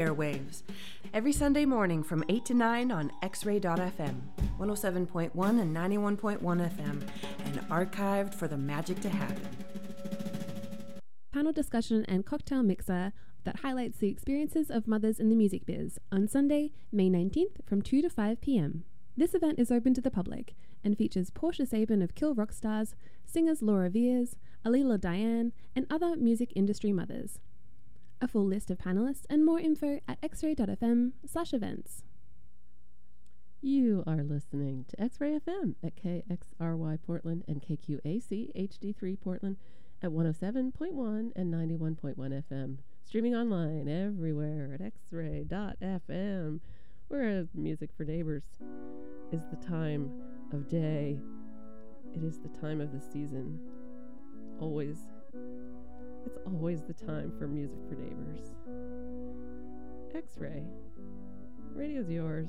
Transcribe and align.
airwaves 0.00 0.62
every 1.12 1.32
Sunday 1.32 1.66
morning 1.66 2.02
from 2.02 2.24
8 2.28 2.44
to 2.46 2.54
9 2.54 2.90
on 2.90 3.12
xray.fm, 3.22 4.14
107.1 4.58 5.60
and 5.60 5.76
91.1 5.76 6.40
FM, 6.40 7.02
and 7.44 7.60
archived 7.68 8.34
for 8.34 8.48
the 8.48 8.56
magic 8.56 8.98
to 9.00 9.10
happen. 9.10 9.48
Panel 11.32 11.52
discussion 11.52 12.04
and 12.08 12.26
cocktail 12.26 12.62
mixer 12.62 13.12
that 13.44 13.60
highlights 13.60 13.98
the 13.98 14.08
experiences 14.08 14.70
of 14.70 14.88
mothers 14.88 15.20
in 15.20 15.28
the 15.28 15.36
music 15.36 15.64
biz 15.66 15.98
on 16.10 16.26
Sunday, 16.26 16.72
May 16.90 17.08
19th 17.08 17.64
from 17.66 17.82
2 17.82 18.02
to 18.02 18.10
5 18.10 18.40
pm. 18.40 18.84
This 19.16 19.34
event 19.34 19.58
is 19.58 19.70
open 19.70 19.92
to 19.94 20.00
the 20.00 20.10
public 20.10 20.54
and 20.82 20.96
features 20.96 21.30
Portia 21.30 21.66
Sabin 21.66 22.00
of 22.00 22.14
Kill 22.14 22.34
Rock 22.34 22.52
Stars, 22.52 22.94
singers 23.26 23.60
Laura 23.60 23.90
Veirs, 23.90 24.34
Alela 24.64 24.98
Diane, 24.98 25.52
and 25.76 25.86
other 25.90 26.16
music 26.16 26.52
industry 26.56 26.92
mothers. 26.92 27.38
A 28.22 28.28
full 28.28 28.44
list 28.44 28.70
of 28.70 28.78
panelists 28.78 29.24
and 29.30 29.44
more 29.44 29.58
info 29.58 30.00
at 30.06 30.20
xray.fm 30.20 31.12
slash 31.26 31.54
events. 31.54 32.02
You 33.62 34.04
are 34.06 34.22
listening 34.22 34.84
to 34.88 35.00
X-Ray 35.02 35.38
FM 35.38 35.74
at 35.82 35.96
KXRY 35.96 36.98
Portland 37.06 37.44
and 37.48 37.62
KQAC 37.62 38.54
HD3 38.54 39.20
Portland 39.20 39.56
at 40.02 40.10
107.1 40.10 41.32
and 41.36 41.52
91.1 41.54 42.16
FM. 42.16 42.76
Streaming 43.04 43.34
online 43.34 43.88
everywhere 43.88 44.74
at 44.74 44.92
xray.fm, 45.12 46.60
where 47.08 47.46
music 47.54 47.90
for 47.96 48.04
neighbors 48.04 48.44
is 49.32 49.42
the 49.50 49.66
time 49.66 50.10
of 50.52 50.68
day. 50.68 51.18
It 52.14 52.22
is 52.22 52.38
the 52.38 52.60
time 52.60 52.80
of 52.80 52.92
the 52.92 53.00
season. 53.00 53.60
Always 54.58 54.98
it's 56.26 56.38
always 56.46 56.82
the 56.82 56.92
time 56.92 57.32
for 57.38 57.46
music 57.46 57.78
for 57.88 57.94
neighbors. 57.94 58.54
X 60.14 60.36
ray. 60.38 60.62
Radio's 61.74 62.10
yours. 62.10 62.48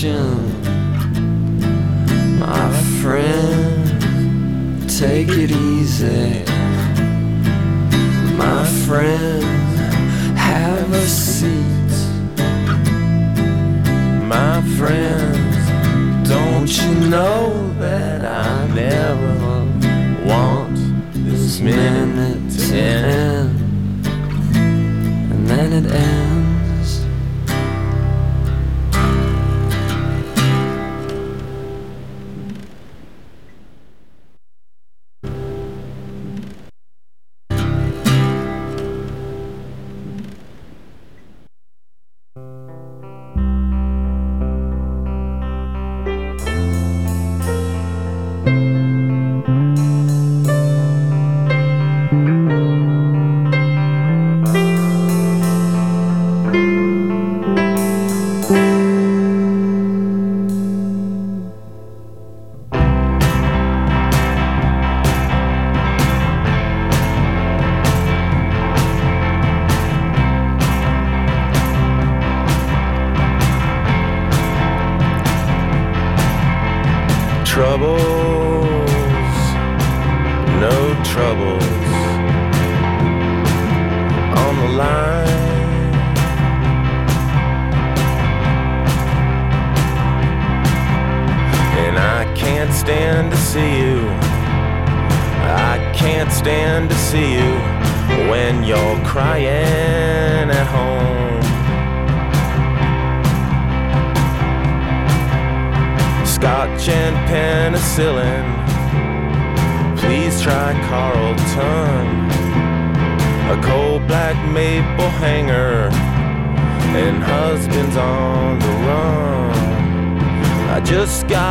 passion 0.00 0.49
trouble. 77.80 78.19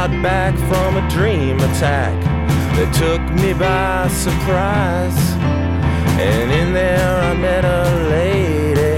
got 0.08 0.24
back 0.24 0.56
from 0.70 0.96
a 0.96 1.10
dream 1.10 1.58
attack 1.58 2.16
that 2.76 2.90
took 2.96 3.22
me 3.44 3.52
by 3.52 4.08
surprise. 4.08 5.20
And 6.18 6.50
in 6.50 6.74
there 6.74 7.22
I 7.22 7.34
met 7.34 7.66
a 7.66 7.84
lady, 8.10 8.98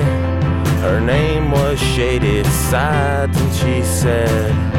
her 0.82 1.00
name 1.00 1.50
was 1.50 1.80
Shady 1.80 2.44
Sides, 2.44 3.36
and 3.36 3.52
she 3.56 3.82
said, 3.82 4.71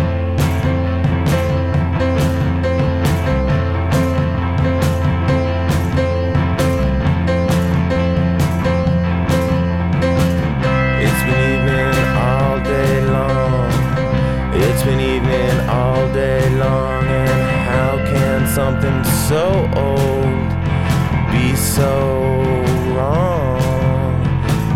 so 19.32 19.66
old, 19.76 20.50
be 21.32 21.56
so 21.56 21.92
wrong. 22.92 23.58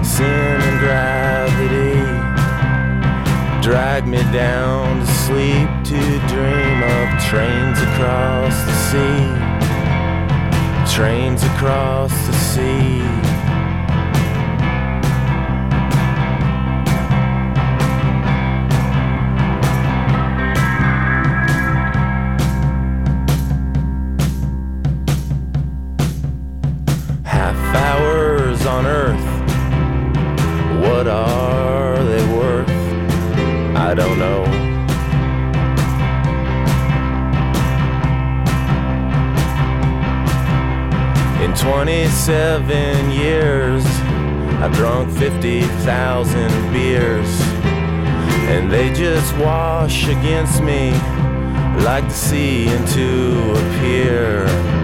Sin 0.03 0.61
and 0.69 0.79
gravity 0.81 2.01
drag 3.63 4.07
me 4.07 4.23
down 4.33 5.01
to 5.01 5.07
sleep 5.27 5.69
to 5.85 6.01
dream 6.33 6.79
of 6.97 7.07
trains 7.29 7.79
across 7.83 8.57
the 8.65 8.77
sea. 8.89 9.27
Trains 10.97 11.43
across 11.43 12.13
the 12.27 12.33
sea. 12.33 13.16
seven 42.27 43.09
years. 43.13 43.87
I've 44.61 44.73
drunk 44.73 45.17
50,000 45.17 46.73
beers, 46.73 47.41
and 48.51 48.69
they 48.69 48.93
just 48.93 49.33
wash 49.37 50.09
against 50.09 50.61
me 50.61 50.91
like 51.85 52.03
the 52.09 52.15
sea 52.15 52.67
into 52.67 53.53
a 53.53 53.79
pier. 53.79 54.76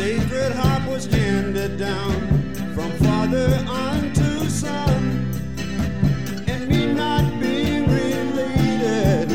Sacred 0.00 0.52
harp 0.52 0.88
was 0.88 1.04
handed 1.04 1.76
down 1.76 2.14
from 2.74 2.90
father 3.04 3.48
unto 3.68 4.48
son. 4.48 5.02
And 6.46 6.66
me 6.68 6.86
not 6.86 7.38
being 7.38 7.84
related, 7.86 9.30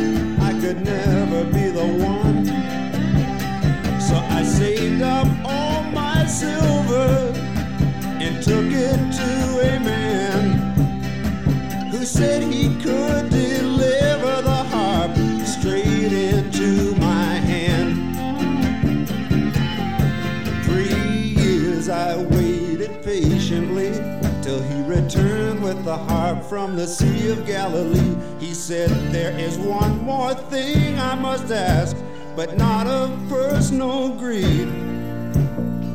I 0.50 0.52
could 0.60 0.84
never 0.84 1.44
be 1.58 1.66
the 1.70 1.88
one. 2.16 2.46
So 4.08 4.16
I 4.38 4.42
saved 4.44 5.04
up 5.04 5.28
all 5.44 5.84
my 5.84 6.26
silver 6.26 7.32
and 8.24 8.42
took 8.42 8.72
it 8.90 9.00
to 9.20 9.32
a 9.72 9.80
man 9.92 10.44
who 11.92 12.04
said 12.06 12.42
he 12.42 12.75
from 26.50 26.76
the 26.76 26.88
Sea 26.88 27.30
of 27.32 27.46
Galilee. 27.46 28.16
He 28.40 28.54
said, 28.54 28.90
There 29.12 29.38
is 29.38 29.58
one 29.58 30.04
more 30.04 30.34
thing 30.34 31.00
I 31.00 31.16
must 31.16 31.52
ask, 31.52 31.96
but 32.36 32.58
not 32.58 32.88
of 32.88 33.12
personal 33.30 34.10
greed. 34.10 34.68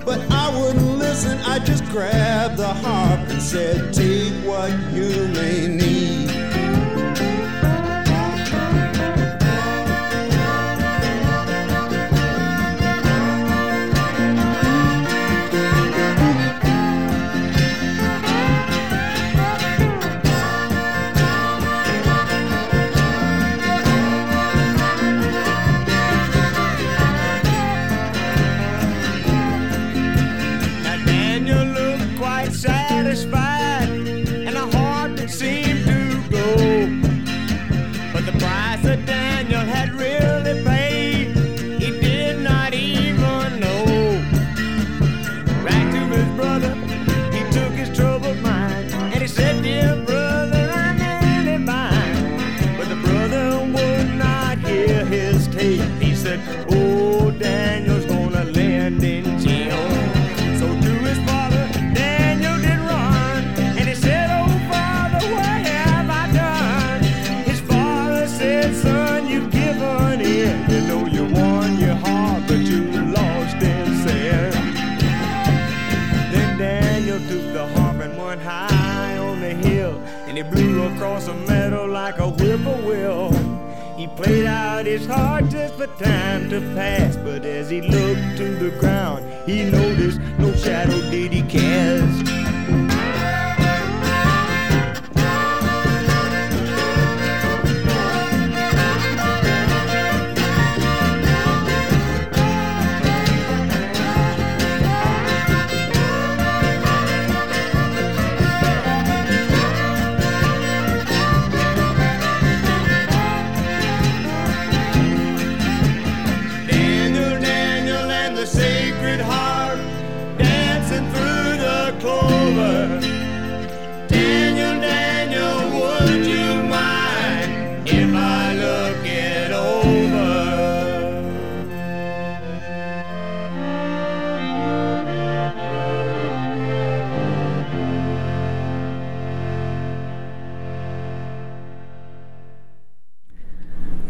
But 0.04 0.20
I 0.30 0.58
wouldn't 0.58 0.98
listen, 0.98 1.38
I 1.40 1.58
just 1.60 1.84
grabbed 1.86 2.56
the 2.56 2.68
harp 2.68 3.20
and 3.28 3.40
said, 3.40 3.92
Take 3.94 4.32
what 4.44 4.70
you 4.92 5.28
may 5.28 5.68
need. 5.68 5.99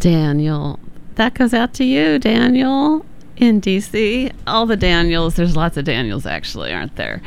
Daniel. 0.01 0.81
That 1.15 1.35
goes 1.35 1.55
out 1.55 1.75
to 1.75 1.85
you, 1.85 2.19
Daniel, 2.19 3.05
in 3.37 3.61
DC. 3.61 4.33
All 4.47 4.67
the 4.67 4.77
Daniels, 4.77 5.37
there's 5.37 5.55
lots 5.55 5.77
of 5.77 5.85
Daniels 5.85 6.27
actually, 6.27 6.73
aren't 6.73 6.97
there? 6.97 7.23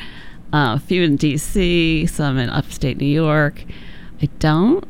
Uh, 0.52 0.76
a 0.76 0.80
few 0.80 1.04
in 1.04 1.18
DC, 1.18 2.10
some 2.10 2.38
in 2.38 2.50
upstate 2.50 2.98
New 2.98 3.06
York. 3.06 3.64
I 4.22 4.26
don't 4.40 4.86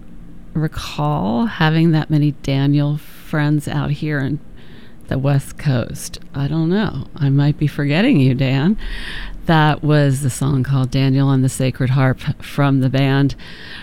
recall 0.53 1.45
having 1.45 1.91
that 1.91 2.09
many 2.09 2.31
Daniel 2.43 2.97
friends 2.97 3.67
out 3.67 3.91
here 3.91 4.19
in 4.19 4.39
the 5.07 5.17
West 5.17 5.57
Coast. 5.57 6.19
I 6.33 6.47
don't 6.47 6.69
know. 6.69 7.07
I 7.15 7.29
might 7.29 7.57
be 7.57 7.67
forgetting 7.67 8.19
you, 8.19 8.33
Dan. 8.33 8.77
That 9.45 9.83
was 9.83 10.21
the 10.21 10.29
song 10.29 10.63
called 10.63 10.89
Daniel 10.89 11.29
and 11.29 11.43
the 11.43 11.49
Sacred 11.49 11.89
Harp 11.89 12.21
from 12.41 12.79
the 12.79 12.89
band. 12.89 13.35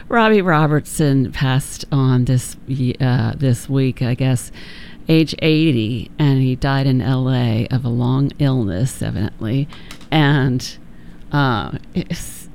Robbie 0.09 0.40
Robertson 0.40 1.33
passed 1.33 1.85
on 1.92 2.25
this 2.25 2.57
uh, 2.99 3.35
this 3.37 3.68
week, 3.68 4.01
I 4.01 4.14
guess, 4.14 4.51
age 5.07 5.35
80, 5.40 6.11
and 6.18 6.40
he 6.40 6.57
died 6.57 6.87
in 6.87 7.03
L.A. 7.03 7.68
of 7.70 7.85
a 7.85 7.90
long 7.90 8.31
illness, 8.38 9.03
evidently. 9.03 9.68
And 10.11 10.79
uh, 11.31 11.73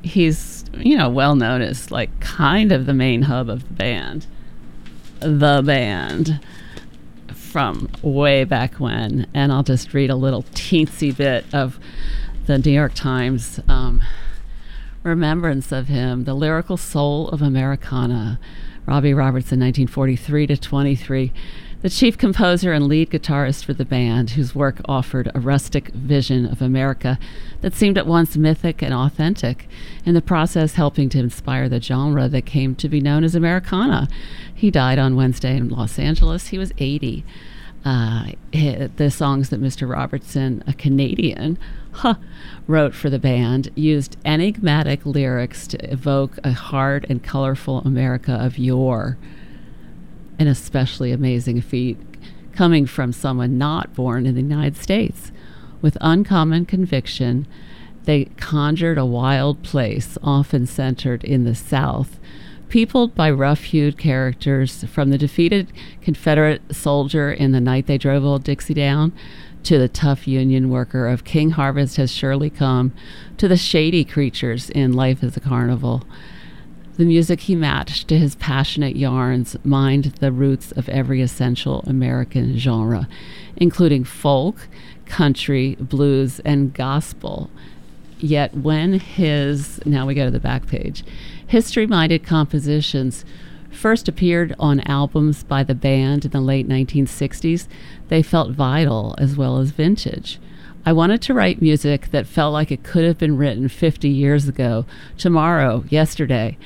he's, 0.01 0.65
you 0.73 0.97
know, 0.97 1.07
well 1.07 1.35
known 1.35 1.61
as 1.61 1.91
like 1.91 2.19
kind 2.21 2.71
of 2.71 2.87
the 2.87 2.93
main 2.93 3.23
hub 3.23 3.49
of 3.49 3.67
the 3.67 3.73
band. 3.73 4.25
The 5.19 5.61
band 5.63 6.39
from 7.27 7.87
way 8.01 8.45
back 8.45 8.75
when, 8.75 9.27
and 9.33 9.51
I'll 9.51 9.63
just 9.63 9.93
read 9.93 10.09
a 10.09 10.15
little 10.15 10.43
teensy 10.55 11.15
bit 11.15 11.45
of 11.53 11.79
the 12.45 12.59
New 12.59 12.71
York 12.71 12.93
Times 12.93 13.59
um, 13.67 14.03
remembrance 15.01 15.71
of 15.71 15.87
him, 15.87 16.25
the 16.25 16.35
lyrical 16.35 16.77
soul 16.77 17.27
of 17.29 17.41
Americana, 17.41 18.39
Robbie 18.85 19.15
Robertson, 19.15 19.59
1943 19.59 20.47
to 20.47 20.57
23. 20.57 21.33
The 21.81 21.89
chief 21.89 22.19
composer 22.19 22.71
and 22.71 22.87
lead 22.87 23.09
guitarist 23.09 23.65
for 23.65 23.73
the 23.73 23.85
band, 23.85 24.31
whose 24.31 24.53
work 24.53 24.79
offered 24.85 25.31
a 25.33 25.39
rustic 25.39 25.87
vision 25.89 26.45
of 26.45 26.61
America 26.61 27.17
that 27.61 27.73
seemed 27.73 27.97
at 27.97 28.07
once 28.07 28.37
mythic 28.37 28.83
and 28.83 28.93
authentic, 28.93 29.67
in 30.05 30.13
the 30.13 30.21
process 30.21 30.75
helping 30.75 31.09
to 31.09 31.19
inspire 31.19 31.67
the 31.67 31.81
genre 31.81 32.29
that 32.29 32.45
came 32.45 32.75
to 32.75 32.87
be 32.87 33.01
known 33.01 33.23
as 33.23 33.33
Americana. 33.33 34.07
He 34.53 34.69
died 34.69 34.99
on 34.99 35.15
Wednesday 35.15 35.57
in 35.57 35.69
Los 35.69 35.97
Angeles. 35.97 36.47
He 36.47 36.59
was 36.59 36.73
80. 36.77 37.25
Uh, 37.85 38.31
the 38.51 39.11
songs 39.11 39.49
that 39.49 39.61
Mr. 39.61 39.87
Robertson, 39.87 40.63
a 40.65 40.73
Canadian, 40.73 41.59
huh, 41.91 42.15
wrote 42.67 42.95
for 42.95 43.11
the 43.11 43.19
band 43.19 43.69
used 43.75 44.17
enigmatic 44.25 45.05
lyrics 45.05 45.67
to 45.67 45.91
evoke 45.91 46.39
a 46.43 46.51
hard 46.51 47.05
and 47.09 47.23
colorful 47.23 47.79
America 47.79 48.33
of 48.33 48.57
yore. 48.57 49.17
An 50.39 50.47
especially 50.47 51.11
amazing 51.11 51.61
feat 51.61 51.97
coming 52.53 52.87
from 52.87 53.13
someone 53.13 53.57
not 53.57 53.93
born 53.93 54.25
in 54.25 54.33
the 54.33 54.41
United 54.41 54.77
States. 54.77 55.31
With 55.81 55.97
uncommon 56.01 56.65
conviction, 56.65 57.45
they 58.05 58.25
conjured 58.37 58.97
a 58.97 59.05
wild 59.05 59.61
place, 59.61 60.17
often 60.23 60.65
centered 60.65 61.23
in 61.23 61.43
the 61.43 61.55
South, 61.55 62.19
peopled 62.69 63.15
by 63.15 63.29
rough 63.31 63.63
hued 63.63 63.97
characters 63.97 64.83
from 64.85 65.09
the 65.09 65.17
defeated 65.17 65.71
Confederate 66.01 66.61
soldier 66.75 67.31
in 67.31 67.51
The 67.51 67.61
Night 67.61 67.87
They 67.87 67.97
Drove 67.97 68.23
Old 68.23 68.43
Dixie 68.43 68.73
Down 68.73 69.13
to 69.63 69.79
the 69.79 69.89
tough 69.89 70.27
Union 70.27 70.69
worker 70.69 71.07
of 71.07 71.23
King 71.23 71.51
Harvest 71.51 71.97
Has 71.97 72.11
Surely 72.11 72.49
Come 72.49 72.93
to 73.37 73.47
the 73.47 73.57
shady 73.57 74.05
creatures 74.05 74.69
in 74.69 74.93
Life 74.93 75.23
is 75.23 75.35
a 75.35 75.39
Carnival. 75.39 76.03
The 76.97 77.05
music 77.05 77.41
he 77.41 77.55
matched 77.55 78.07
to 78.07 78.17
his 78.17 78.35
passionate 78.35 78.95
yarns 78.95 79.57
mined 79.65 80.05
the 80.19 80.31
roots 80.31 80.71
of 80.71 80.87
every 80.87 81.21
essential 81.21 81.83
American 81.87 82.57
genre, 82.57 83.09
including 83.57 84.05
folk, 84.05 84.67
country, 85.05 85.75
blues, 85.79 86.39
and 86.45 86.73
gospel. 86.73 87.49
Yet 88.19 88.55
when 88.55 88.93
his, 88.93 89.81
now 89.85 90.05
we 90.05 90.13
go 90.13 90.25
to 90.25 90.31
the 90.31 90.39
back 90.39 90.67
page, 90.67 91.03
history 91.47 91.87
minded 91.87 92.25
compositions 92.25 93.25
first 93.71 94.07
appeared 94.07 94.55
on 94.57 94.79
albums 94.81 95.43
by 95.43 95.63
the 95.63 95.75
band 95.75 96.25
in 96.25 96.31
the 96.31 96.41
late 96.41 96.67
1960s, 96.67 97.67
they 98.07 98.21
felt 98.21 98.51
vital 98.51 99.15
as 99.17 99.35
well 99.35 99.57
as 99.57 99.71
vintage. 99.71 100.39
I 100.85 100.93
wanted 100.93 101.21
to 101.23 101.33
write 101.33 101.61
music 101.61 102.11
that 102.11 102.27
felt 102.27 102.53
like 102.53 102.71
it 102.71 102.83
could 102.83 103.03
have 103.03 103.17
been 103.17 103.37
written 103.37 103.67
50 103.67 104.07
years 104.07 104.47
ago, 104.47 104.85
tomorrow, 105.17 105.83
yesterday, 105.89 106.57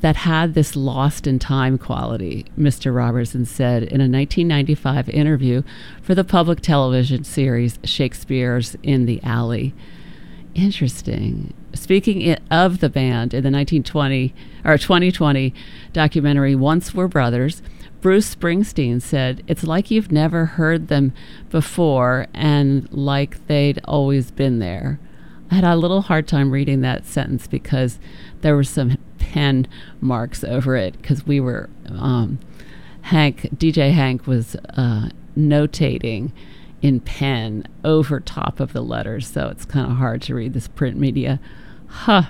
that 0.00 0.16
had 0.16 0.54
this 0.54 0.76
lost 0.76 1.26
in 1.26 1.38
time 1.38 1.78
quality, 1.78 2.44
Mr. 2.58 2.94
Robertson 2.94 3.46
said 3.46 3.84
in 3.84 4.00
a 4.00 4.10
1995 4.10 5.08
interview 5.08 5.62
for 6.02 6.14
the 6.14 6.24
public 6.24 6.60
television 6.60 7.24
series 7.24 7.78
Shakespeare's 7.84 8.76
In 8.82 9.06
the 9.06 9.22
Alley. 9.22 9.72
Interesting. 10.54 11.52
Speaking 11.74 12.36
of 12.50 12.78
the 12.78 12.88
band 12.88 13.34
in 13.34 13.42
the 13.42 13.50
1920 13.50 14.32
or 14.64 14.78
2020 14.78 15.52
documentary 15.92 16.54
Once 16.54 16.94
Were 16.94 17.08
Brothers, 17.08 17.60
Bruce 18.00 18.32
Springsteen 18.34 19.02
said, 19.02 19.42
It's 19.48 19.64
like 19.64 19.90
you've 19.90 20.12
never 20.12 20.44
heard 20.44 20.86
them 20.86 21.12
before 21.50 22.28
and 22.32 22.90
like 22.92 23.44
they'd 23.48 23.80
always 23.84 24.30
been 24.30 24.60
there. 24.60 25.00
I 25.50 25.56
had 25.56 25.64
a 25.64 25.76
little 25.76 26.02
hard 26.02 26.28
time 26.28 26.50
reading 26.50 26.82
that 26.82 27.04
sentence 27.04 27.46
because 27.48 27.98
there 28.42 28.54
were 28.54 28.64
some 28.64 28.96
pen 29.18 29.66
marks 30.00 30.44
over 30.44 30.76
it 30.76 31.00
because 31.00 31.26
we 31.26 31.40
were, 31.40 31.68
um, 31.88 32.38
Hank, 33.02 33.48
DJ 33.56 33.92
Hank 33.92 34.26
was 34.26 34.54
uh, 34.76 35.08
notating 35.36 36.30
in 36.84 37.00
pen 37.00 37.66
over 37.82 38.20
top 38.20 38.60
of 38.60 38.74
the 38.74 38.82
letters, 38.82 39.26
so 39.26 39.48
it's 39.48 39.64
kind 39.64 39.90
of 39.90 39.96
hard 39.96 40.20
to 40.20 40.34
read 40.34 40.52
this 40.52 40.68
print 40.68 40.98
media. 40.98 41.40
Huh, 41.86 42.24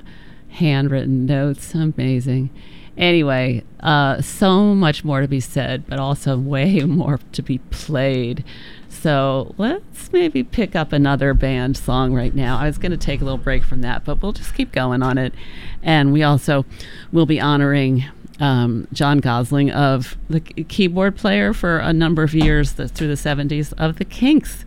handwritten 0.48 1.26
notes, 1.26 1.74
amazing. 1.74 2.50
Anyway, 2.96 3.64
uh, 3.80 4.22
so 4.22 4.72
much 4.72 5.02
more 5.02 5.20
to 5.20 5.26
be 5.26 5.40
said, 5.40 5.84
but 5.88 5.98
also 5.98 6.38
way 6.38 6.78
more 6.84 7.18
to 7.32 7.42
be 7.42 7.58
played. 7.58 8.44
So 8.88 9.56
let's 9.58 10.12
maybe 10.12 10.44
pick 10.44 10.76
up 10.76 10.92
another 10.92 11.34
band 11.34 11.76
song 11.76 12.14
right 12.14 12.32
now. 12.32 12.56
I 12.56 12.66
was 12.66 12.78
going 12.78 12.92
to 12.92 12.96
take 12.96 13.20
a 13.20 13.24
little 13.24 13.36
break 13.36 13.64
from 13.64 13.80
that, 13.80 14.04
but 14.04 14.22
we'll 14.22 14.32
just 14.32 14.54
keep 14.54 14.70
going 14.70 15.02
on 15.02 15.18
it. 15.18 15.34
And 15.82 16.12
we 16.12 16.22
also 16.22 16.64
will 17.10 17.26
be 17.26 17.40
honoring 17.40 18.04
um, 18.40 18.88
John 18.92 19.18
Gosling 19.18 19.70
of 19.70 20.16
the 20.28 20.40
keyboard 20.40 21.16
player 21.16 21.52
for 21.52 21.78
a 21.78 21.92
number 21.92 22.22
of 22.22 22.34
years 22.34 22.72
the, 22.74 22.88
through 22.88 23.08
the 23.08 23.14
70s 23.14 23.72
of 23.78 23.96
the 23.96 24.04
Kinks. 24.04 24.64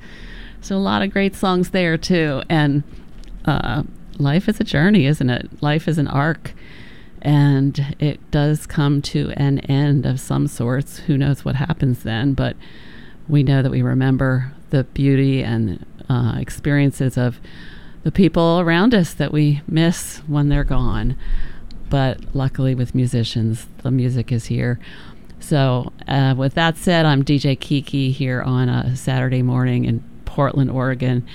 So 0.62 0.76
a 0.76 0.78
lot 0.78 1.02
of 1.02 1.12
great 1.12 1.36
songs 1.36 1.70
there 1.72 1.98
too. 1.98 2.44
And 2.50 2.84
uh, 3.46 3.84
life 4.18 4.48
is 4.48 4.60
a 4.60 4.64
journey, 4.64 5.06
isn't 5.06 5.30
it? 5.30 5.62
Life 5.62 5.88
is 5.88 5.98
an 5.98 6.08
arc. 6.08 6.54
And 7.22 7.96
it 8.00 8.20
does 8.32 8.66
come 8.66 9.02
to 9.04 9.32
an 9.36 9.60
end 9.60 10.06
of 10.06 10.20
some 10.20 10.48
sorts. 10.48 11.00
Who 11.00 11.18
knows 11.18 11.44
what 11.44 11.56
happens 11.56 12.04
then? 12.04 12.34
But 12.34 12.56
we 13.28 13.44
know 13.44 13.62
that 13.62 13.72
we 13.72 13.82
remember 13.82 14.54
the 14.70 14.84
beauty 14.84 15.44
and 15.44 15.86
uh, 16.10 16.36
experiences 16.38 17.18
of 17.18 17.40
the 18.04 18.12
people 18.12 18.60
around 18.60 18.94
us 18.94 19.14
that 19.16 19.34
we 19.34 19.62
miss 19.68 20.20
when 20.28 20.50
they're 20.50 20.64
gone. 20.64 21.18
But 21.90 22.20
luckily, 22.36 22.76
with 22.76 22.96
musicians, 22.96 23.68
the 23.84 23.92
music 23.92 24.32
is 24.32 24.46
here. 24.46 24.80
So, 25.40 25.94
uh, 26.08 26.36
with 26.38 26.56
that 26.56 26.78
said, 26.78 27.06
I'm 27.06 27.24
DJ 27.24 27.60
Kiki 27.60 28.12
here 28.12 28.42
on 28.42 28.70
a 28.70 28.96
Saturday 28.96 29.42
morning 29.42 29.86
in 29.86 30.04
Portland, 30.26 30.70
Oregon, 30.70 31.26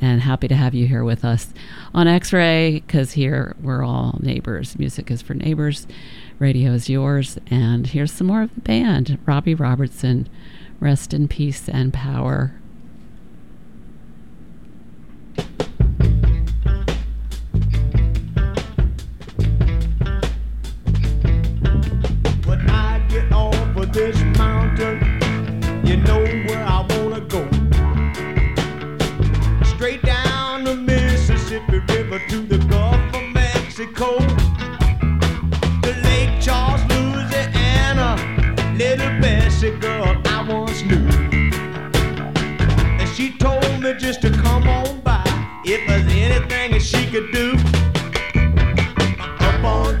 and 0.00 0.20
happy 0.20 0.48
to 0.48 0.54
have 0.54 0.74
you 0.74 0.86
here 0.86 1.04
with 1.04 1.24
us 1.24 1.54
on 1.94 2.08
X 2.08 2.32
Ray 2.32 2.82
because 2.86 3.12
here 3.12 3.56
we're 3.60 3.84
all 3.84 4.18
neighbors. 4.20 4.78
Music 4.78 5.10
is 5.10 5.22
for 5.22 5.34
neighbors, 5.34 5.86
radio 6.38 6.72
is 6.72 6.88
yours. 6.88 7.38
And 7.46 7.86
here's 7.86 8.12
some 8.12 8.26
more 8.26 8.42
of 8.42 8.54
the 8.54 8.60
band 8.60 9.18
Robbie 9.26 9.54
Robertson. 9.54 10.28
Rest 10.80 11.14
in 11.14 11.28
peace 11.28 11.68
and 11.68 11.92
power. 11.92 12.54
This 23.92 24.22
mountain, 24.38 25.20
you 25.84 25.98
know 25.98 26.22
where 26.46 26.64
I 26.64 26.86
wanna 26.90 27.20
go. 27.20 27.46
Straight 29.64 30.02
down 30.02 30.64
the 30.64 30.76
Mississippi 30.76 31.78
River 31.80 32.18
to 32.30 32.40
the 32.46 32.56
Gulf 32.68 33.14
of 33.14 33.22
Mexico. 33.34 34.18
To 35.82 35.90
Lake 36.04 36.40
Charles, 36.40 36.80
Louisiana, 36.88 38.16
little 38.78 39.20
Bessie 39.20 39.76
girl 39.78 40.16
I 40.24 40.46
once 40.48 40.82
knew. 40.82 41.06
And 42.98 43.08
she 43.10 43.36
told 43.36 43.82
me 43.82 43.92
just 43.98 44.22
to 44.22 44.30
come 44.30 44.68
on 44.68 45.00
by 45.00 45.22
if 45.66 45.86
there's 45.86 46.10
anything 46.10 46.72
that 46.72 46.82
she 46.82 47.10
could 47.10 47.30
do 47.30 47.58
up 49.38 49.64
on 49.64 50.00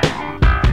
Bye. 0.00 0.67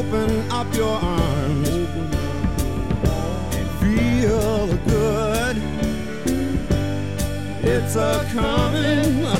open 0.00 0.50
up 0.50 0.74
your 0.74 0.96
arms 0.98 1.68
and 3.54 3.68
feel 3.80 4.66
good. 4.88 5.56
It's 7.62 7.96
a 7.96 8.26
coming. 8.32 9.39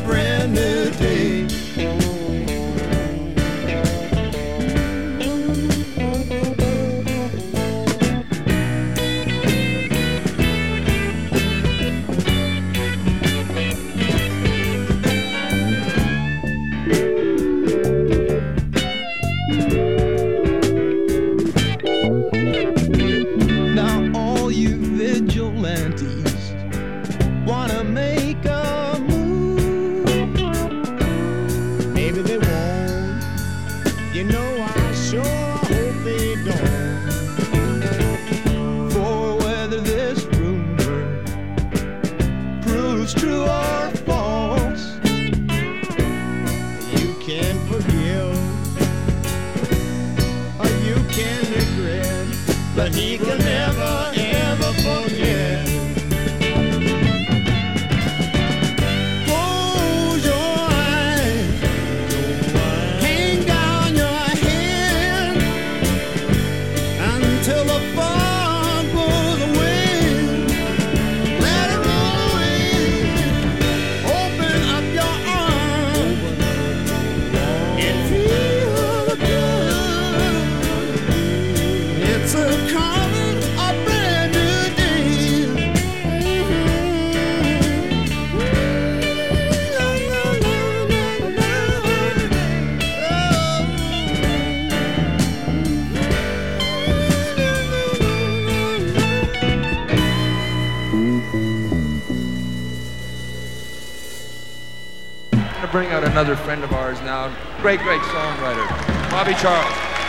To 105.60 105.68
bring 105.68 105.90
out 105.90 106.04
another 106.04 106.36
friend 106.36 106.64
of 106.64 106.72
ours 106.72 107.00
now. 107.00 107.28
Great, 107.60 107.80
great 107.80 108.00
songwriter, 108.00 108.66
Bobby 109.10 109.34
Charles. 109.34 109.99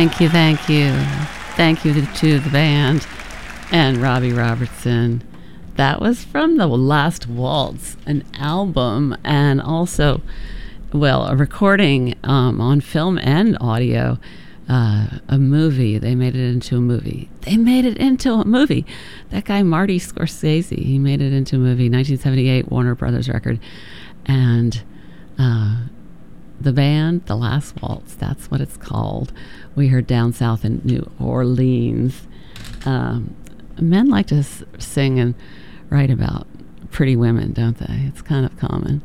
Thank 0.00 0.18
you, 0.18 0.30
thank 0.30 0.66
you. 0.70 0.94
Thank 1.56 1.84
you 1.84 1.92
to, 1.92 2.38
the 2.38 2.48
band 2.48 3.06
and 3.70 3.98
Robbie 3.98 4.32
Robertson. 4.32 5.22
That 5.76 6.00
was 6.00 6.24
from 6.24 6.56
The 6.56 6.66
Last 6.66 7.26
Waltz, 7.26 7.98
an 8.06 8.24
album, 8.38 9.14
and 9.24 9.60
also, 9.60 10.22
well, 10.94 11.26
a 11.26 11.36
recording 11.36 12.14
um, 12.24 12.62
on 12.62 12.80
film 12.80 13.18
and 13.18 13.58
audio, 13.60 14.18
uh, 14.70 15.18
a 15.28 15.36
movie. 15.36 15.98
They 15.98 16.14
made 16.14 16.34
it 16.34 16.48
into 16.48 16.78
a 16.78 16.80
movie. 16.80 17.28
They 17.42 17.58
made 17.58 17.84
it 17.84 17.98
into 17.98 18.32
a 18.32 18.46
movie. 18.46 18.86
That 19.28 19.44
guy, 19.44 19.62
Marty 19.62 20.00
Scorsese, 20.00 20.82
he 20.82 20.98
made 20.98 21.20
it 21.20 21.34
into 21.34 21.56
a 21.56 21.58
movie, 21.58 21.90
1978 21.90 22.70
Warner 22.70 22.94
Brothers 22.94 23.28
record. 23.28 23.60
And 24.24 24.82
uh, 25.38 25.82
the 26.60 26.72
band, 26.72 27.26
The 27.26 27.36
Last 27.36 27.80
Waltz, 27.82 28.14
that's 28.14 28.50
what 28.50 28.60
it's 28.60 28.76
called. 28.76 29.32
We 29.74 29.88
heard 29.88 30.06
down 30.06 30.32
south 30.32 30.64
in 30.64 30.80
New 30.84 31.10
Orleans. 31.18 32.26
Um, 32.84 33.34
men 33.80 34.08
like 34.08 34.26
to 34.28 34.36
s- 34.36 34.62
sing 34.78 35.18
and 35.18 35.34
write 35.88 36.10
about 36.10 36.46
pretty 36.90 37.16
women, 37.16 37.52
don't 37.52 37.78
they? 37.78 38.04
It's 38.06 38.20
kind 38.22 38.44
of 38.44 38.56
common. 38.58 39.02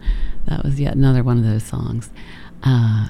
That 0.47 0.63
was 0.63 0.79
yet 0.79 0.95
another 0.95 1.23
one 1.23 1.37
of 1.37 1.43
those 1.45 1.63
songs. 1.63 2.09
Uh, 2.63 3.07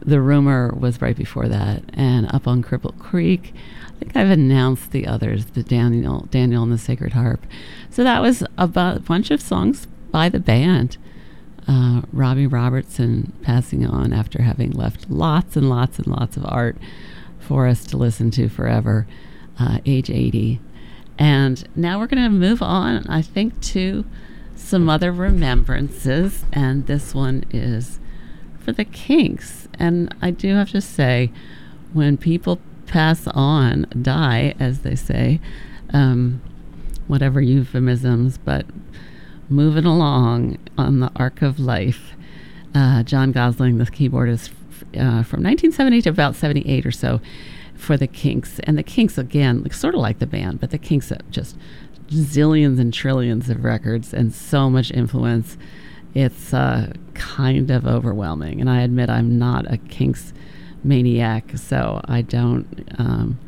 the 0.00 0.20
rumor 0.20 0.72
was 0.74 1.02
right 1.02 1.16
before 1.16 1.48
that, 1.48 1.82
and 1.92 2.26
up 2.32 2.46
on 2.46 2.62
Cripple 2.62 2.96
Creek. 2.98 3.52
I 3.88 3.98
think 4.04 4.16
I've 4.16 4.30
announced 4.30 4.92
the 4.92 5.06
others, 5.06 5.44
the 5.46 5.62
Daniel, 5.62 6.26
Daniel 6.30 6.62
and 6.62 6.72
the 6.72 6.78
Sacred 6.78 7.12
Harp. 7.12 7.44
So 7.90 8.02
that 8.04 8.22
was 8.22 8.42
a 8.56 8.66
bu- 8.66 9.00
bunch 9.00 9.30
of 9.30 9.42
songs 9.42 9.86
by 10.10 10.28
the 10.30 10.40
band. 10.40 10.96
Uh, 11.70 12.02
Robbie 12.12 12.48
Robertson 12.48 13.32
passing 13.42 13.86
on 13.86 14.12
after 14.12 14.42
having 14.42 14.72
left 14.72 15.08
lots 15.08 15.54
and 15.54 15.70
lots 15.70 15.98
and 15.98 16.08
lots 16.08 16.36
of 16.36 16.44
art 16.44 16.76
for 17.38 17.68
us 17.68 17.86
to 17.86 17.96
listen 17.96 18.32
to 18.32 18.48
forever, 18.48 19.06
uh, 19.56 19.78
age 19.86 20.10
80. 20.10 20.58
And 21.16 21.68
now 21.76 22.00
we're 22.00 22.08
going 22.08 22.24
to 22.24 22.28
move 22.28 22.60
on, 22.60 23.06
I 23.06 23.22
think, 23.22 23.60
to 23.66 24.04
some 24.56 24.88
other 24.88 25.12
remembrances. 25.12 26.44
And 26.52 26.88
this 26.88 27.14
one 27.14 27.44
is 27.52 28.00
for 28.58 28.72
the 28.72 28.84
Kinks. 28.84 29.68
And 29.78 30.12
I 30.20 30.32
do 30.32 30.56
have 30.56 30.70
to 30.70 30.80
say, 30.80 31.30
when 31.92 32.16
people 32.16 32.58
pass 32.86 33.28
on, 33.28 33.86
die, 34.02 34.56
as 34.58 34.80
they 34.80 34.96
say, 34.96 35.40
um, 35.92 36.42
whatever 37.06 37.40
euphemisms, 37.40 38.38
but 38.38 38.66
moving 39.50 39.84
along 39.84 40.58
on 40.78 41.00
the 41.00 41.10
arc 41.16 41.42
of 41.42 41.58
life. 41.58 42.12
Uh, 42.74 43.02
John 43.02 43.32
Gosling, 43.32 43.78
the 43.78 43.84
keyboardist 43.84 44.50
uh, 44.94 45.22
from 45.22 45.42
1970 45.42 46.02
to 46.02 46.08
about 46.10 46.36
78 46.36 46.86
or 46.86 46.92
so 46.92 47.20
for 47.74 47.96
the 47.96 48.06
Kinks. 48.06 48.60
And 48.60 48.78
the 48.78 48.82
Kinks, 48.82 49.18
again, 49.18 49.68
sort 49.72 49.94
of 49.94 50.00
like 50.00 50.20
the 50.20 50.26
band, 50.26 50.60
but 50.60 50.70
the 50.70 50.78
Kinks 50.78 51.08
have 51.08 51.28
just 51.30 51.56
zillions 52.08 52.80
and 52.80 52.92
trillions 52.92 53.50
of 53.50 53.64
records 53.64 54.14
and 54.14 54.32
so 54.32 54.70
much 54.70 54.90
influence. 54.92 55.56
It's 56.14 56.54
uh, 56.54 56.92
kind 57.14 57.70
of 57.70 57.86
overwhelming. 57.86 58.60
And 58.60 58.70
I 58.70 58.82
admit 58.82 59.10
I'm 59.10 59.38
not 59.38 59.70
a 59.70 59.78
Kinks 59.78 60.32
maniac, 60.84 61.56
so 61.56 62.00
I 62.04 62.22
don't 62.22 62.88
um, 62.98 63.38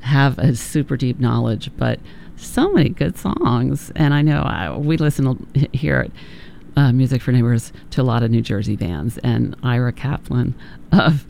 have 0.00 0.38
a 0.38 0.54
super 0.54 0.96
deep 0.96 1.18
knowledge, 1.18 1.70
but 1.76 2.00
so 2.40 2.72
many 2.72 2.88
good 2.88 3.16
songs. 3.16 3.92
And 3.96 4.14
I 4.14 4.22
know 4.22 4.42
I, 4.42 4.76
we 4.76 4.96
listen 4.96 5.46
here 5.72 6.00
at 6.00 6.10
uh, 6.76 6.92
Music 6.92 7.22
for 7.22 7.32
Neighbors 7.32 7.72
to 7.90 8.02
a 8.02 8.04
lot 8.04 8.22
of 8.22 8.30
New 8.30 8.42
Jersey 8.42 8.76
bands, 8.76 9.18
and 9.18 9.56
Ira 9.62 9.92
Kaplan 9.92 10.54
of 10.92 11.26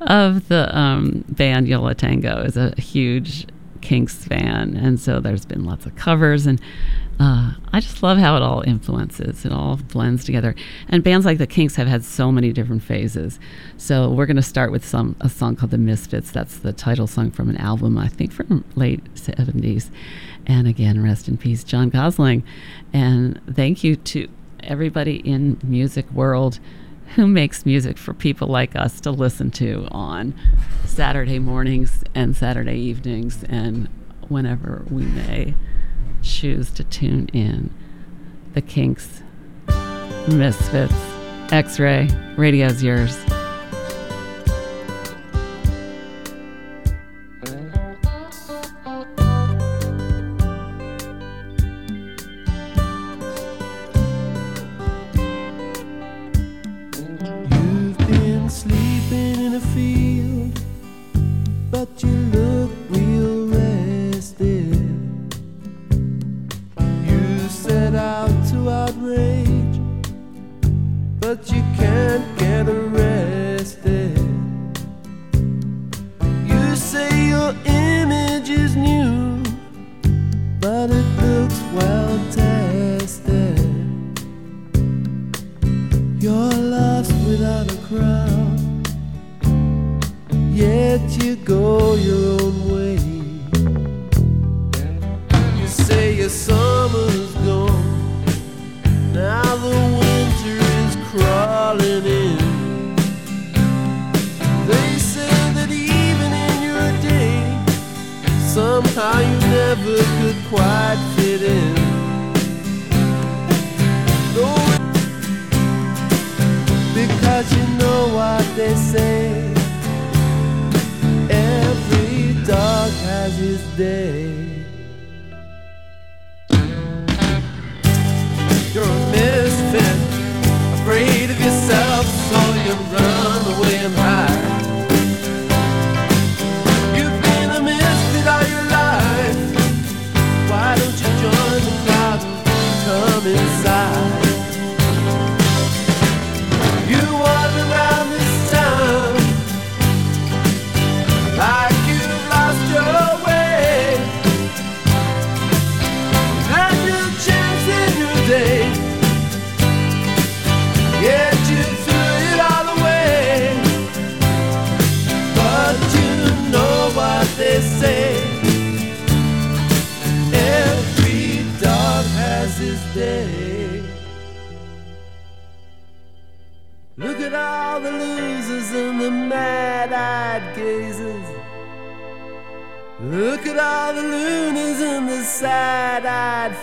of 0.00 0.48
the 0.48 0.76
um, 0.76 1.24
band 1.28 1.68
Yo 1.68 1.80
La 1.82 1.92
Tengo 1.92 2.40
is 2.42 2.56
a 2.56 2.74
huge 2.80 3.46
Kinks 3.80 4.24
fan, 4.24 4.76
and 4.76 5.00
so 5.00 5.20
there's 5.20 5.44
been 5.44 5.64
lots 5.64 5.86
of 5.86 5.94
covers, 5.96 6.46
and 6.46 6.60
uh, 7.18 7.52
I 7.72 7.80
just 7.80 8.02
love 8.02 8.18
how 8.18 8.36
it 8.36 8.42
all 8.42 8.62
influences. 8.66 9.44
It 9.44 9.52
all 9.52 9.76
blends 9.76 10.24
together, 10.24 10.54
and 10.88 11.02
bands 11.02 11.24
like 11.26 11.38
the 11.38 11.46
Kinks 11.46 11.76
have 11.76 11.86
had 11.86 12.04
so 12.04 12.30
many 12.30 12.52
different 12.52 12.82
phases. 12.82 13.38
So 13.76 14.10
we're 14.10 14.26
going 14.26 14.36
to 14.36 14.42
start 14.42 14.70
with 14.70 14.86
some 14.86 15.16
a 15.20 15.28
song 15.28 15.56
called 15.56 15.70
"The 15.70 15.78
Misfits." 15.78 16.30
That's 16.30 16.58
the 16.58 16.72
title 16.72 17.06
song 17.06 17.30
from 17.30 17.48
an 17.48 17.56
album 17.56 17.96
I 17.96 18.08
think 18.08 18.32
from 18.32 18.64
late 18.74 19.02
'70s. 19.14 19.90
And 20.50 20.66
again, 20.66 21.00
rest 21.00 21.28
in 21.28 21.36
peace, 21.36 21.62
John 21.62 21.90
Gosling. 21.90 22.42
And 22.92 23.40
thank 23.54 23.84
you 23.84 23.94
to 23.94 24.28
everybody 24.64 25.18
in 25.18 25.60
music 25.62 26.10
world 26.10 26.58
who 27.14 27.28
makes 27.28 27.64
music 27.64 27.96
for 27.96 28.12
people 28.12 28.48
like 28.48 28.74
us 28.74 29.00
to 29.02 29.12
listen 29.12 29.52
to 29.52 29.86
on 29.92 30.34
Saturday 30.84 31.38
mornings 31.38 32.02
and 32.16 32.36
Saturday 32.36 32.78
evenings 32.78 33.44
and 33.44 33.88
whenever 34.26 34.84
we 34.90 35.04
may 35.04 35.54
choose 36.20 36.72
to 36.72 36.82
tune 36.82 37.28
in. 37.32 37.72
The 38.54 38.60
Kinks, 38.60 39.22
Misfits, 40.26 40.92
X 41.52 41.78
Ray, 41.78 42.08
radio's 42.36 42.82
yours. 42.82 43.16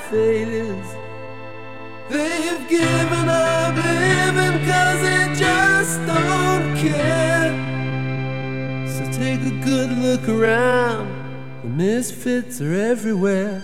Failures. 0.10 0.88
They've 2.10 2.70
given 2.70 3.28
up 3.28 3.76
living 3.76 4.66
cause 4.66 5.02
they 5.02 5.34
just 5.36 6.00
don't 6.06 6.78
care. 6.78 7.52
So 8.88 9.04
take 9.12 9.42
a 9.42 9.56
good 9.66 9.92
look 9.98 10.30
around. 10.30 11.08
The 11.64 11.70
misfits 11.70 12.62
are 12.62 12.74
everywhere. 12.74 13.62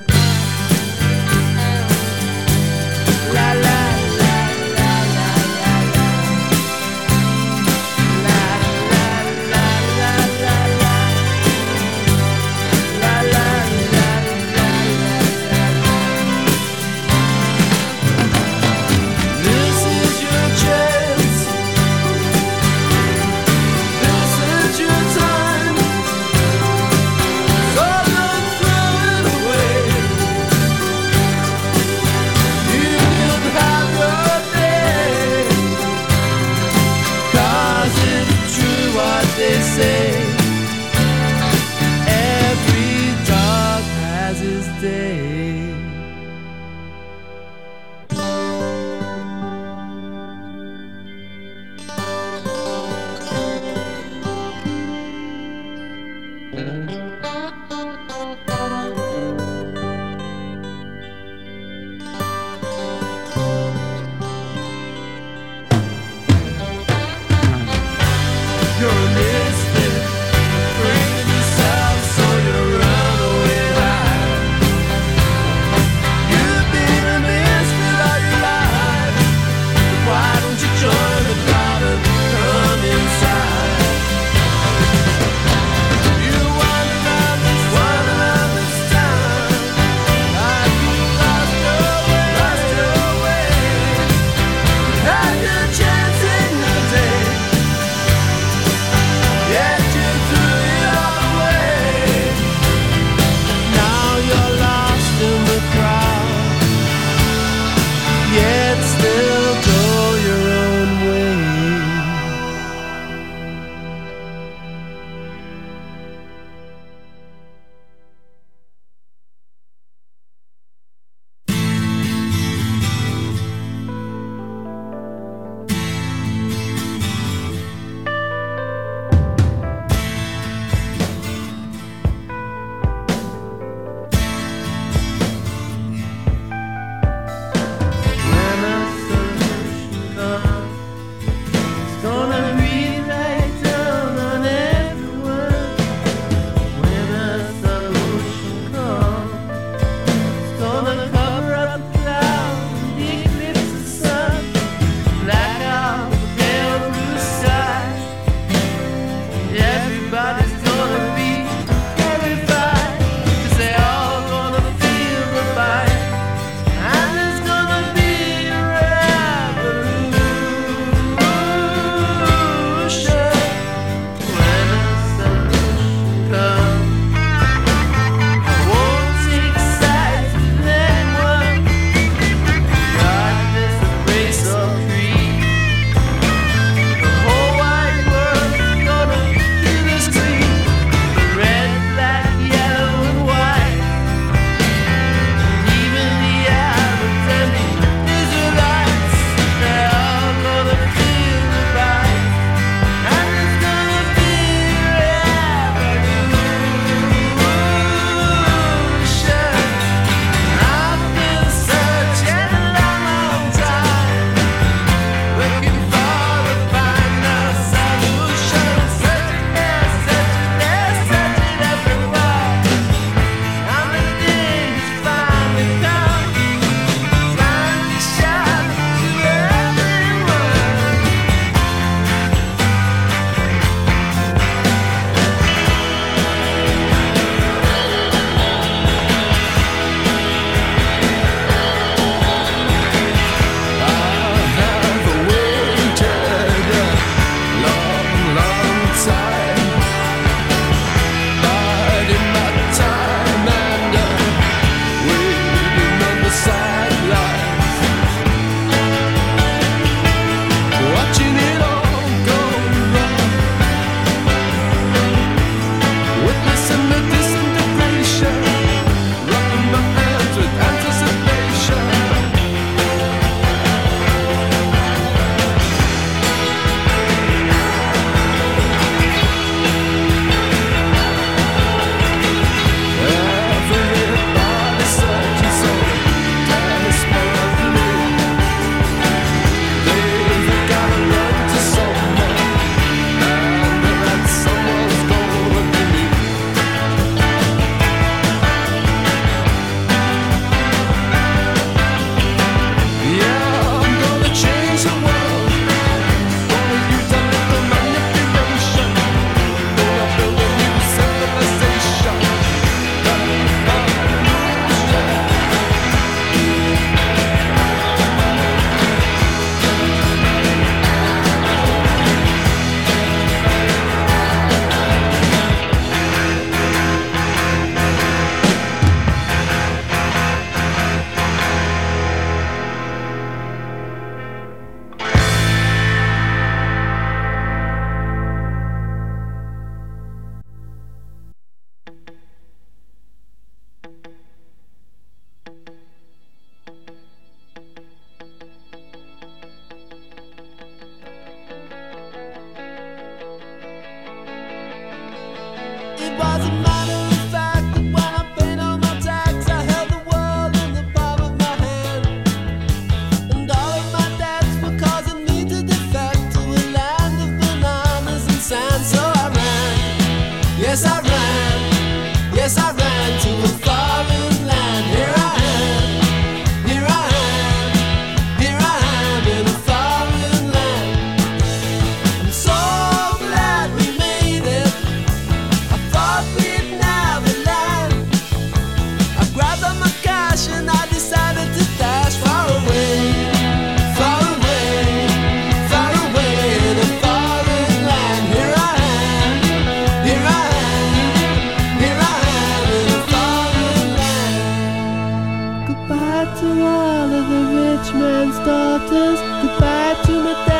to 406.43 407.11
of 407.11 407.25
the 407.29 407.41
rich 407.57 407.93
man's 407.93 408.37
daughters. 408.39 409.19
Goodbye 409.41 410.01
to 410.05 410.11
my. 410.23 410.52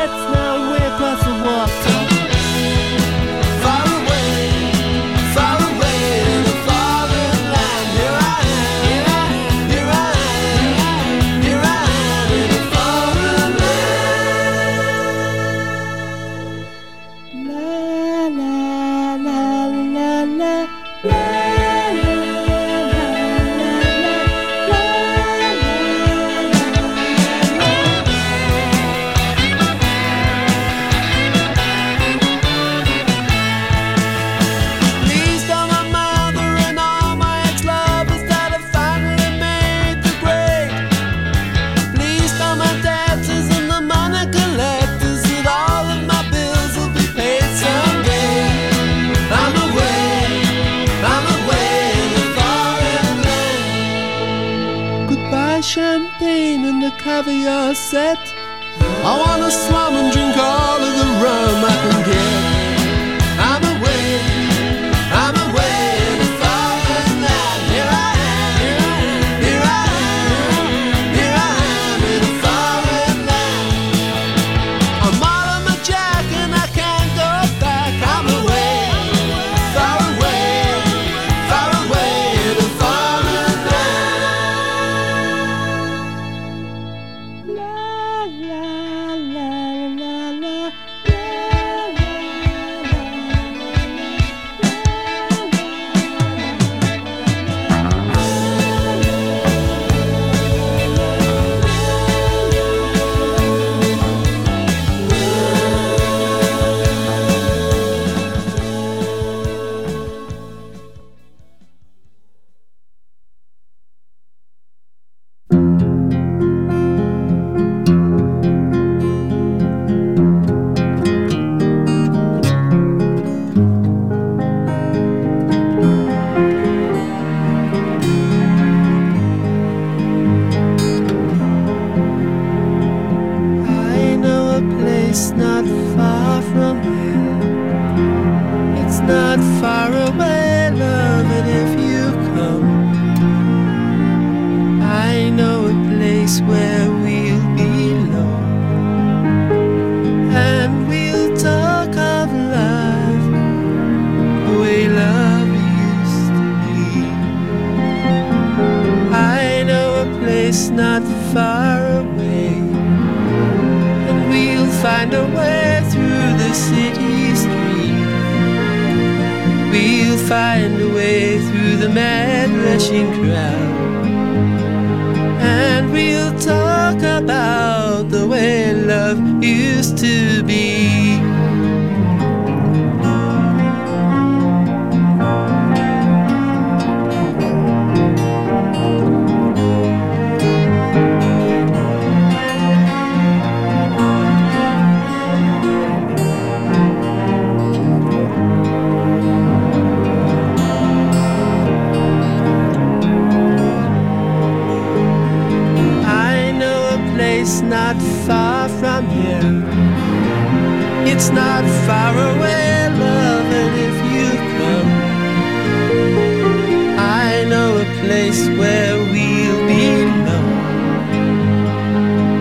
place 218.24 218.48
where 218.58 218.96
we'll 219.12 219.66
be 219.66 219.86
known. 220.24 221.08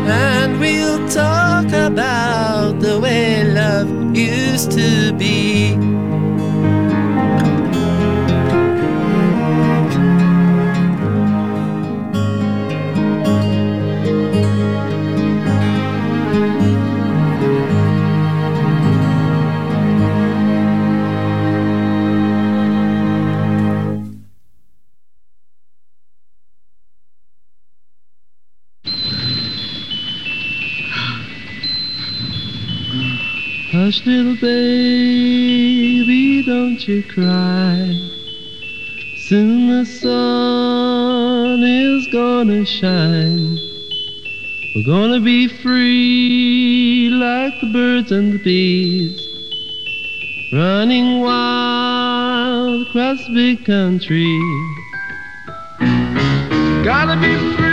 And 0.07 0.59
we'll 0.59 1.09
talk 1.09 1.67
about 1.73 2.79
the 2.79 2.99
way 2.99 3.43
love 3.43 3.89
used 4.15 4.71
to 4.71 5.13
be. 5.13 5.32
baby, 34.43 36.43
don't 36.43 36.85
you 36.85 37.01
cry. 37.03 37.97
Soon 39.15 39.69
the 39.69 39.85
sun 39.85 41.63
is 41.63 42.07
gonna 42.07 42.65
shine. 42.65 43.57
We're 44.75 44.85
gonna 44.85 45.21
be 45.21 45.47
free 45.47 47.09
like 47.13 47.53
the 47.61 47.71
birds 47.71 48.11
and 48.11 48.33
the 48.33 48.39
bees. 48.39 49.25
Running 50.51 51.21
wild 51.21 52.87
across 52.87 53.25
the 53.25 53.33
big 53.33 53.65
country. 53.65 54.37
Gotta 56.83 57.15
be 57.21 57.55
free. 57.55 57.72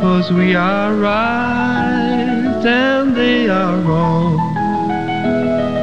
Cause 0.00 0.30
we 0.32 0.54
are 0.54 0.94
right 0.94 2.62
and 2.66 3.16
they 3.16 3.48
are 3.48 3.78
wrong. 3.78 4.36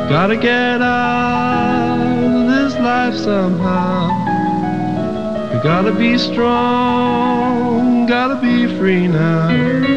Gotta 0.09 0.37
get 0.37 0.81
out 0.81 1.97
of 2.23 2.47
this 2.47 2.75
life 2.75 3.15
somehow. 3.15 4.09
We 5.53 5.59
gotta 5.63 5.91
be 5.91 6.17
strong, 6.17 8.05
gotta 8.05 8.35
be 8.39 8.67
free 8.77 9.07
now. 9.07 9.94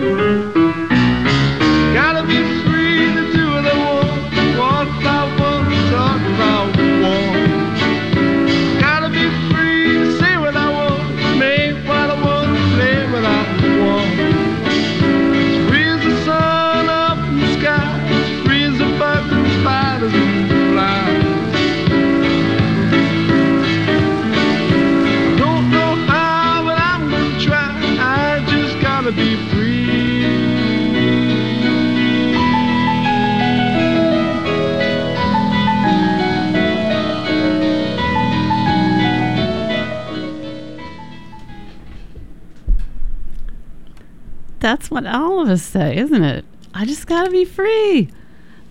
Of 45.49 45.55
us 45.55 45.63
say, 45.63 45.97
isn't 45.97 46.23
it? 46.23 46.45
I 46.75 46.85
just 46.85 47.07
gotta 47.07 47.31
be 47.31 47.45
free. 47.45 48.09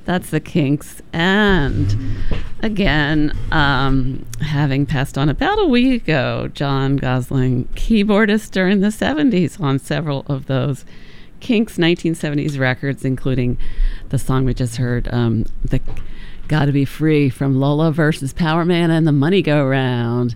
That's 0.05 0.29
the 0.29 0.39
Kinks. 0.39 1.01
And 1.11 1.95
again, 2.61 3.37
um, 3.51 4.25
having 4.41 4.85
passed 4.85 5.17
on 5.17 5.27
about 5.27 5.59
a 5.59 5.65
week 5.65 6.03
ago, 6.03 6.49
John 6.53 6.95
Gosling, 6.95 7.65
keyboardist 7.75 8.51
during 8.51 8.79
the 8.79 8.87
70s 8.87 9.59
on 9.59 9.79
several 9.79 10.23
of 10.27 10.45
those 10.45 10.85
Kinks 11.39 11.77
1970s 11.77 12.57
records, 12.57 13.03
including 13.03 13.57
the 14.09 14.19
song 14.19 14.45
we 14.45 14.53
just 14.53 14.77
heard, 14.77 15.11
um, 15.11 15.45
the 15.65 15.81
Gotta 16.47 16.71
Be 16.71 16.85
Free 16.85 17.29
from 17.29 17.59
Lola 17.59 17.91
versus 17.91 18.33
Power 18.33 18.63
Man 18.63 18.91
and 18.91 19.05
the 19.05 19.11
Money 19.11 19.41
Go 19.41 19.65
Round. 19.65 20.35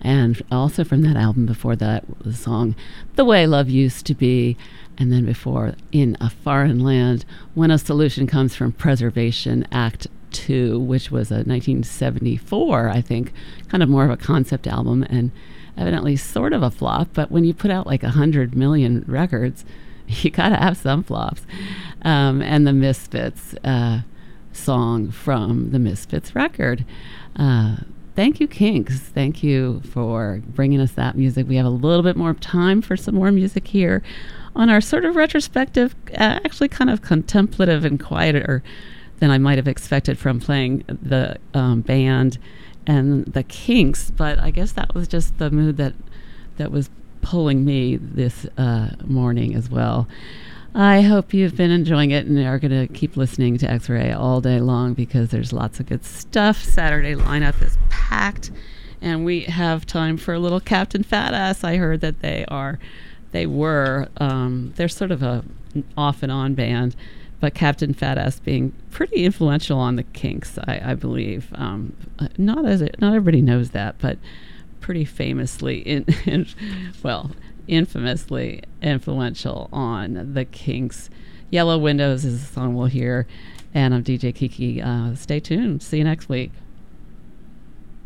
And 0.00 0.42
also 0.50 0.82
from 0.82 1.02
that 1.02 1.16
album 1.16 1.46
before 1.46 1.76
that, 1.76 2.04
the 2.20 2.34
song 2.34 2.74
The 3.14 3.24
Way 3.24 3.46
Love 3.46 3.70
Used 3.70 4.04
to 4.06 4.14
Be. 4.14 4.56
And 4.98 5.12
then 5.12 5.24
before, 5.24 5.74
In 5.90 6.16
a 6.20 6.30
Foreign 6.30 6.80
Land, 6.80 7.24
When 7.54 7.70
a 7.70 7.78
Solution 7.78 8.26
Comes 8.26 8.54
from 8.54 8.72
Preservation 8.72 9.66
Act 9.72 10.06
2, 10.32 10.78
which 10.78 11.10
was 11.10 11.30
a 11.30 11.44
1974, 11.44 12.88
I 12.88 13.00
think, 13.00 13.32
kind 13.68 13.82
of 13.82 13.88
more 13.88 14.04
of 14.04 14.10
a 14.10 14.16
concept 14.16 14.66
album 14.66 15.04
and 15.04 15.30
evidently 15.76 16.16
sort 16.16 16.52
of 16.52 16.62
a 16.62 16.70
flop. 16.70 17.08
But 17.12 17.30
when 17.30 17.44
you 17.44 17.54
put 17.54 17.70
out 17.70 17.86
like 17.86 18.02
100 18.02 18.54
million 18.54 19.04
records, 19.06 19.64
you 20.06 20.30
got 20.30 20.50
to 20.50 20.56
have 20.56 20.76
some 20.76 21.02
flops. 21.02 21.42
Um, 22.02 22.42
and 22.42 22.66
the 22.66 22.72
Misfits 22.72 23.54
uh, 23.64 24.00
song 24.52 25.10
from 25.10 25.70
the 25.70 25.78
Misfits 25.78 26.34
record. 26.34 26.84
Uh, 27.36 27.76
thank 28.14 28.40
you, 28.40 28.46
Kinks. 28.46 28.98
Thank 28.98 29.42
you 29.42 29.80
for 29.90 30.42
bringing 30.48 30.80
us 30.80 30.92
that 30.92 31.16
music. 31.16 31.48
We 31.48 31.56
have 31.56 31.66
a 31.66 31.70
little 31.70 32.02
bit 32.02 32.16
more 32.16 32.34
time 32.34 32.82
for 32.82 32.96
some 32.96 33.14
more 33.14 33.32
music 33.32 33.68
here 33.68 34.02
on 34.54 34.70
our 34.70 34.80
sort 34.80 35.04
of 35.04 35.16
retrospective, 35.16 35.94
uh, 36.12 36.40
actually 36.44 36.68
kind 36.68 36.90
of 36.90 37.02
contemplative 37.02 37.84
and 37.84 37.98
quieter 37.98 38.62
than 39.18 39.30
I 39.30 39.38
might 39.38 39.58
have 39.58 39.68
expected 39.68 40.18
from 40.18 40.40
playing 40.40 40.84
the 40.86 41.38
um, 41.54 41.80
band 41.80 42.38
and 42.86 43.24
the 43.26 43.42
Kinks. 43.42 44.10
But 44.10 44.38
I 44.38 44.50
guess 44.50 44.72
that 44.72 44.94
was 44.94 45.08
just 45.08 45.38
the 45.38 45.50
mood 45.50 45.76
that 45.76 45.94
that 46.56 46.70
was 46.70 46.90
pulling 47.22 47.64
me 47.64 47.96
this 47.96 48.46
uh, 48.58 48.90
morning 49.04 49.54
as 49.54 49.70
well. 49.70 50.08
I 50.74 51.02
hope 51.02 51.34
you've 51.34 51.56
been 51.56 51.70
enjoying 51.70 52.12
it 52.12 52.26
and 52.26 52.38
are 52.38 52.58
going 52.58 52.88
to 52.88 52.92
keep 52.92 53.16
listening 53.16 53.58
to 53.58 53.70
X 53.70 53.88
Ray 53.90 54.10
all 54.10 54.40
day 54.40 54.58
long 54.58 54.94
because 54.94 55.28
there's 55.28 55.52
lots 55.52 55.80
of 55.80 55.86
good 55.86 56.04
stuff. 56.04 56.62
Saturday 56.64 57.14
lineup 57.14 57.62
is 57.62 57.76
packed, 57.90 58.50
and 59.00 59.24
we 59.24 59.42
have 59.42 59.84
time 59.84 60.16
for 60.16 60.32
a 60.32 60.38
little 60.38 60.60
Captain 60.60 61.02
Fat 61.02 61.34
Ass. 61.34 61.62
I 61.62 61.76
heard 61.76 62.00
that 62.00 62.20
they 62.20 62.46
are, 62.48 62.78
they 63.32 63.46
were, 63.46 64.08
um, 64.18 64.72
they're 64.76 64.88
sort 64.88 65.10
of 65.10 65.22
a 65.22 65.44
off 65.96 66.22
and 66.22 66.30
on 66.30 66.54
band, 66.54 66.94
but 67.40 67.54
Captain 67.54 67.92
Fat 67.92 68.18
Ass 68.18 68.38
being 68.38 68.72
pretty 68.90 69.24
influential 69.24 69.78
on 69.78 69.96
the 69.96 70.04
Kinks, 70.04 70.58
I, 70.58 70.80
I 70.84 70.94
believe. 70.94 71.48
Um, 71.54 71.96
not 72.38 72.64
as 72.64 72.82
it, 72.82 73.00
not 73.00 73.14
everybody 73.14 73.42
knows 73.42 73.70
that, 73.70 73.96
but 73.98 74.18
pretty 74.80 75.04
famously 75.04 75.78
in, 75.78 76.04
in 76.26 76.46
well 77.02 77.32
infamously 77.68 78.62
influential 78.82 79.68
on 79.72 80.34
the 80.34 80.44
Kinks. 80.44 81.10
Yellow 81.50 81.78
Windows 81.78 82.24
is 82.24 82.42
a 82.42 82.46
song 82.46 82.74
we'll 82.74 82.86
hear, 82.86 83.26
and 83.74 83.94
I'm 83.94 84.04
DJ 84.04 84.34
Kiki. 84.34 84.80
Uh, 84.80 85.14
stay 85.14 85.40
tuned. 85.40 85.82
See 85.82 85.98
you 85.98 86.04
next 86.04 86.28
week. 86.28 86.52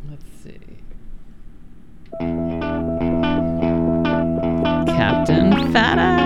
Let's 0.08 0.24
see. 0.42 0.58
Captain 5.06 5.52
Fat 5.72 5.98
Ass. 5.98 6.25